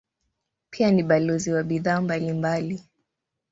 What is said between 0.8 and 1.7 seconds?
ni balozi wa